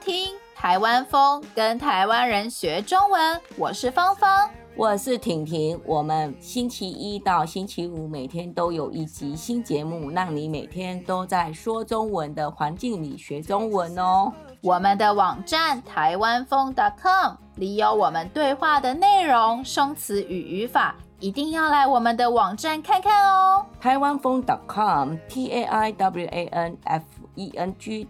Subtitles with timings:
[0.00, 3.40] 听台湾风，跟台湾人学中文。
[3.58, 5.78] 我是芳芳，我是婷婷。
[5.84, 14.32] 我们星期一到星期五每天都有一集新节目，让你每天都在说中文的环境里学中文哦。
[14.62, 23.66] 我们的网站台湾风 .com 里有我们对话的内容、生词与语法，一定要来我们的网站看看哦。
[23.78, 27.04] 台湾风 .com T A I W A N F
[27.34, 28.08] E N G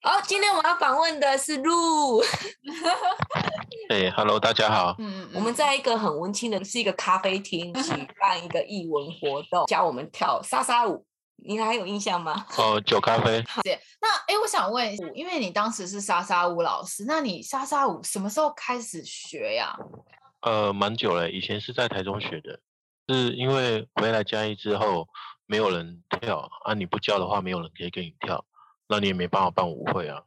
[0.00, 2.20] 好，今天我要访问的是陆。
[3.90, 4.94] 哎，Hello，大家好。
[4.98, 11.04] 嗯， 我们在一个很温馨的，是一个咖啡厅举办一个艺文活动，教我们跳莎莎舞。
[11.36, 12.46] 你还有印象吗？
[12.56, 13.44] 哦，酒咖啡。
[13.62, 19.76] 对，那哎，我想问，因为你当时是莎莎舞老师，那你莎莎舞什么时候开始学呀？
[20.40, 22.58] 呃，蛮久了，以前是在台中学的，
[23.08, 25.06] 是因为回来嘉义之后。
[25.46, 26.74] 没有人跳啊！
[26.74, 28.44] 你不教的话，没有人可以跟你跳，
[28.88, 30.22] 那你也没办法办舞会啊。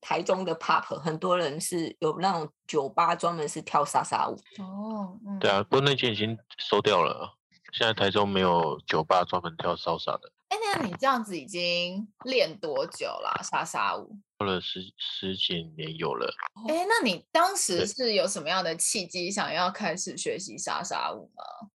[0.00, 4.34] 台中的 pub 很多人是有那种酒吧，专门是跳莎莎舞。
[4.62, 7.36] 哦，嗯、对啊，不过那间已经收掉了。
[7.72, 10.32] 现在台中没有酒吧专门跳莎莎的。
[10.48, 13.40] 哎，那你这样子已经练多久了？
[13.44, 14.16] 莎莎舞？
[14.38, 16.34] 跳了十十几年有了。
[16.66, 21.68] 哎，那你当时是有什么样的契机，想要开始学习莎莎舞吗？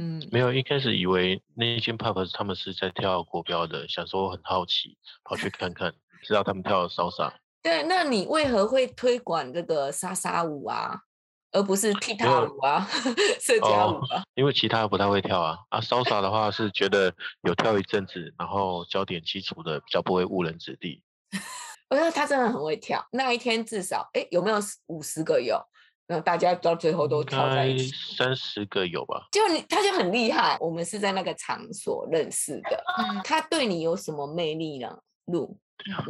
[0.00, 7.34] 嗯，没有，一开始以为那一间 pub 他们是在跳国标的，想说很好奇，跑去看看，知道他们跳莎莎。
[7.60, 11.00] 对，那你为何会推广这个莎莎舞啊，
[11.50, 12.86] 而不是踢踏舞啊、
[13.42, 14.22] 社交舞啊、哦？
[14.34, 15.58] 因为其他不太会跳啊。
[15.70, 21.02] 啊，莎莎的话是觉得有跳一阵子，然后教点基础的，比较不会误人子弟。
[21.90, 25.60] 我觉得他真的很会跳，那一天至少，哎，有没有五十个有？
[26.10, 29.28] 那大家到最后都跳在一起，三十个有吧？
[29.30, 30.56] 就你，他就很厉害。
[30.58, 32.82] 我们是在那个场所认识的。
[32.98, 34.98] 嗯，他对你有什么魅力呢？
[35.26, 35.60] 路？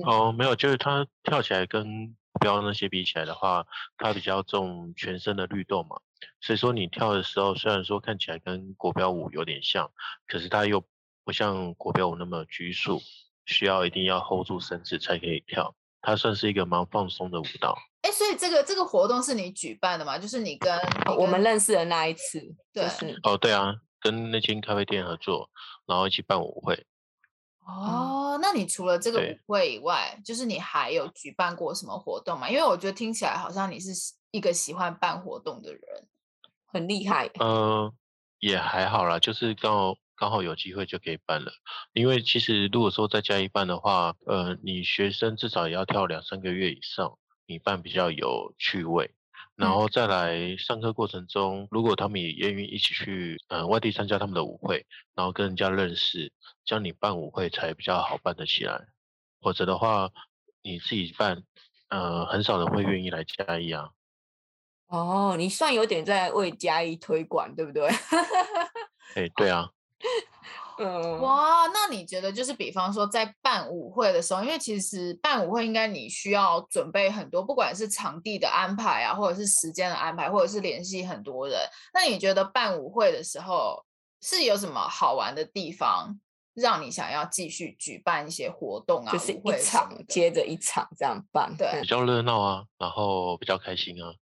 [0.06, 3.66] 哦，没有，就是他跳起来跟标那些比起来的话，
[3.96, 5.96] 他比较重全身的律动嘛。
[6.40, 9.90] 所以说你跳的时候，虽然说看起来跟国标舞有点像，
[10.28, 10.84] 可是他又
[11.24, 13.02] 不像国标舞那么拘束，
[13.46, 15.74] 需要一定要 hold 住身子才可以跳。
[16.00, 17.76] 它算是一个蛮放松的舞蹈。
[18.08, 20.18] 哎，所以这个这个活动是你举办的吗？
[20.18, 22.40] 就是你跟，你跟我们认识的那一次，
[22.72, 25.50] 对，就是、哦，对啊，跟那间咖啡店合作，
[25.86, 26.86] 然后一起办舞会。
[27.66, 32.48] 哦，那你除了这个舞会以外，就是你还有举办过什么活动吗？
[32.48, 33.90] 因为我觉得听起来好像你是
[34.30, 35.82] 一个喜欢办活动的人，
[36.64, 37.26] 很厉害。
[37.40, 37.94] 嗯、呃，
[38.38, 39.94] 也还好啦，就是刚好。
[40.20, 41.52] 刚好有机会就可以办了，
[41.92, 47.16] 因为其实如果说在家一办的话，呃，你学生至少也要跳两三个月以上，
[47.48, 49.10] 你办比较有趣味。
[49.56, 54.86] 然后再来上课过程中，如果他们也愿意一起去呃外地参加他们的舞会，
[55.16, 56.32] 然后跟人家认识，
[56.64, 58.86] 这样你办舞会才比较好办得起来。
[59.40, 60.10] 否则的话，
[60.62, 61.42] 你自己办，
[61.88, 63.90] 呃，很少人会愿意来嘉义啊。
[64.86, 67.88] 哦，你算有点在为嘉义推广，对不对？
[69.16, 69.70] 哎，对啊。
[70.78, 81.58] 嗯，哇，那你觉得就是比方说在办舞会的时候，因为其实办舞会应该你需要准备很多，不管是场地的安排啊，或者是时间的安排，或者是联系很多人。
[81.92, 83.84] 那你觉得办舞会的时候
[84.22, 86.18] 是有什么好玩的地方，
[86.54, 89.12] 让你想要继续举办一些活动啊？
[89.12, 94.14] 就是一场接着一场这样办，对，比较热闹啊，然后比较开心啊。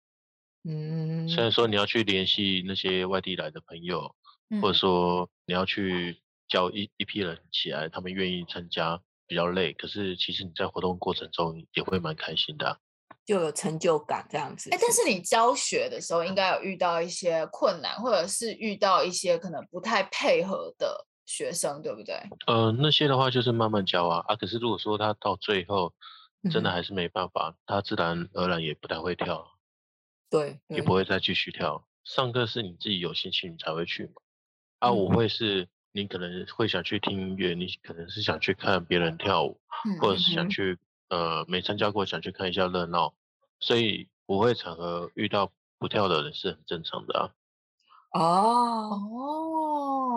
[0.63, 4.15] 嗯，虽然说你要去联系那些外地来的朋友。
[4.61, 9.73] 或者说你要去叫一一批人起来，他们愿意参加，比较累。
[9.73, 12.79] 可是其实你在活动过程中也会蛮开心的，
[13.25, 14.69] 就有成就感这样子。
[14.71, 22.15] 哎，但是你教学的时候应该有遇到一些困难，或者是遇到一些可能不太配合的学生，对不对？
[22.45, 24.35] 呃，那些的话就是慢慢教啊啊。
[24.35, 25.93] 可是如果说他到最后
[26.51, 29.57] 真的还是没办法，嗯、他自然而然也不太会跳，
[30.29, 31.87] 对，也不会再继续跳。
[32.03, 34.13] 上课是你自己有兴趣你才会去嘛。
[34.77, 40.77] 啊，舞会是你可能会想去听音乐，你可能是想去看别人跳舞，嗯、或者是想去
[41.07, 43.13] 呃没参加过想去看一下热闹，
[43.61, 47.31] 所以舞会场合遇到不跳的人是很正常的啊。
[48.17, 48.97] 哦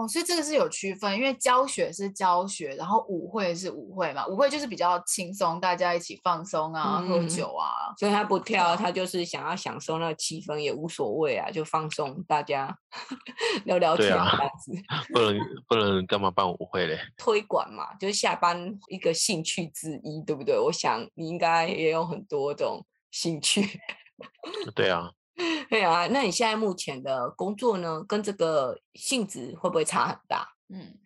[0.00, 4.24] 哦，所以这个是有区分，因为教学是教学，然后舞会是舞会嘛。
[4.28, 7.90] 舞会就是比较轻松，大家一起放松啊，嗯、喝酒啊。
[7.98, 12.72] 所以他不跳，他就是想要享受那个气氛，也无所谓啊，就放松，大家
[13.66, 14.72] 聊聊天这样子。
[14.86, 17.00] 啊、 不能 不能干嘛办舞会嘞？
[17.16, 20.56] 推广嘛，就是下班一个兴趣之一，对不对？
[20.56, 23.80] 我想你应该也有很多种兴趣。
[24.76, 25.10] 对啊。
[25.70, 30.54] 对啊，那你现在目前的工作呢，跟这个性质会不会差很大？
[30.68, 30.98] 嗯，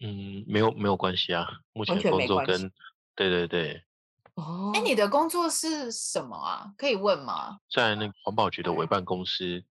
[0.00, 2.72] 嗯，没有没有关系啊，目前工作跟
[3.14, 3.82] 对对对。
[4.34, 6.72] 哦，哎，你的工作是什么啊？
[6.76, 7.58] 可以问吗？
[7.70, 9.64] 在那个环保局的委办公司，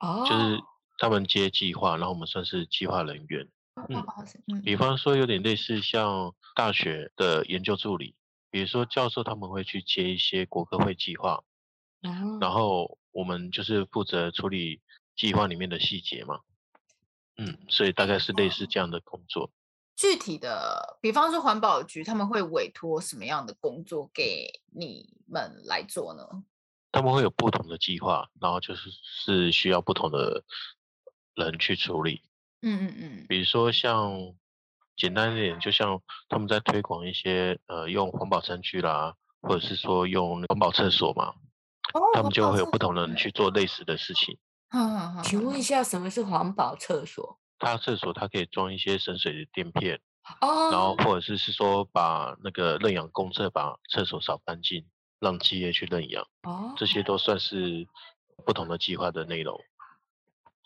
[0.00, 0.58] 哦，就是
[0.98, 3.46] 他们接计划，然后我们算是计划人员。
[3.88, 4.02] 嗯，
[4.48, 8.16] 嗯，比方说有点类似像大学的研究助理，
[8.50, 11.34] 比如说教授他们会去接一些国科会计划，
[12.02, 14.82] 哦，然后我们就是负责处理
[15.16, 16.40] 计划里面的细节嘛。
[17.38, 19.50] 嗯，所以大概是类似这样的工作。
[19.96, 26.44] 具体的，比方说环保局，他们会委托什么样的工作给你们来做呢？
[26.92, 30.44] 他们会有不同的计划，然后就是是需要不同的
[31.34, 32.20] 人去处理。
[32.60, 33.26] 嗯嗯嗯。
[33.26, 34.34] 比如说像
[34.94, 41.34] 简单一点，就像他们在推广一些呃用环保餐具啦，或者是说用环保厕所嘛，哦，
[42.14, 44.38] 他们就会有不同的人去做类似的事情。
[44.70, 47.38] 嗯，请问一下，什么是环保厕所？
[47.58, 50.00] 它厕所它可以装一些省水的垫片，
[50.40, 54.84] 哦，然后或者是是说把那个认养公厕把厕所扫干净，
[55.20, 57.86] 让企业去认养，哦，这些都算是
[58.44, 59.58] 不同的计划的内容。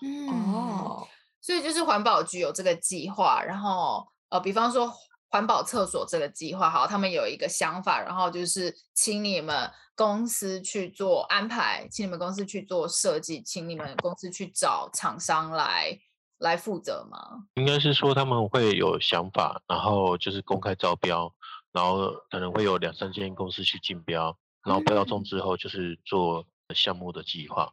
[0.02, 1.06] 嗯，哦，
[1.40, 4.92] 所以就是环保局有这个计划，然后呃，比方说
[5.30, 15.98] 环保厕所这个计划，好，他们有一个想法，然后就是请你们公司去做安排，请你们公司去做设计，请你们公司去找厂商来。
[16.40, 17.44] 来负责吗？
[17.56, 21.30] 应该是说他们会有想法，然后就是公开招标，
[21.70, 24.34] 然后可能会有两三间公司去竞标，
[24.64, 27.64] 然后标到中之后就是做项目的计划。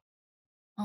[0.76, 0.84] 哦。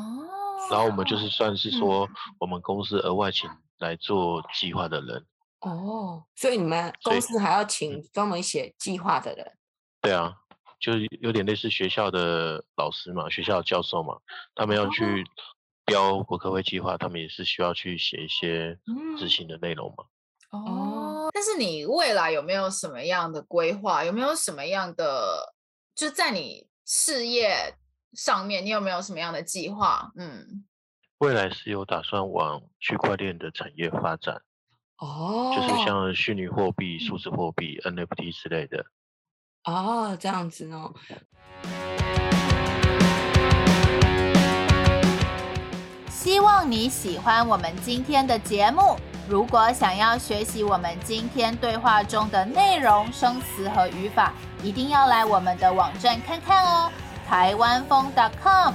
[0.70, 2.08] 然后我们就是算是说
[2.38, 5.26] 我们公司额外请来做计划的人。
[5.62, 9.58] 哦，所以你们公司还要请专门写计划的人？
[10.00, 10.36] 对啊，
[10.78, 14.16] 就是有点类似学校的老师嘛，学校的教授嘛，
[14.54, 15.24] 他们要去。
[15.84, 18.78] 标国科会计划，他们也是需要去写一些
[19.18, 20.04] 执行的内容嘛。
[20.50, 24.04] 哦，但是你未来有没有什么样的规划？
[24.04, 25.52] 有没有什么样的，
[25.92, 27.76] 就在你事业
[28.12, 30.12] 上面，你有没有什么样的计划？
[30.14, 30.64] 嗯，
[31.18, 34.40] 未来是有打算往区块链的产业发展。
[35.02, 38.86] 哦，就是像虚拟货币、数字货币、NFT 之类的。
[39.64, 40.94] 哦，这样子哦。
[46.08, 48.96] 希望你喜欢我们今天的节目。
[49.28, 54.32] 如果想要学习我们今天对话中的内容、生词和语法，
[54.62, 56.92] 一定要来我们的网站看看哦，
[57.26, 58.06] 台湾风
[58.40, 58.72] .com。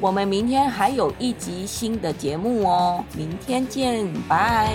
[0.00, 4.74] 我们明天还有一集新的节目哦，明天见，拜。